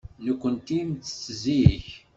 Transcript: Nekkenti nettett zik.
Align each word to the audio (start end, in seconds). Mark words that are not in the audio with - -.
Nekkenti 0.25 0.79
nettett 0.87 1.25
zik. 1.41 1.85